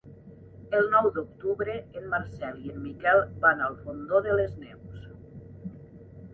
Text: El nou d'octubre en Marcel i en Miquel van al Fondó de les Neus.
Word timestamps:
El 0.77 0.87
nou 0.93 1.09
d'octubre 1.17 1.75
en 2.01 2.09
Marcel 2.15 2.59
i 2.69 2.73
en 2.77 2.81
Miquel 2.87 3.23
van 3.47 3.63
al 3.69 3.79
Fondó 3.85 4.25
de 4.31 4.41
les 4.41 4.59
Neus. 4.67 5.09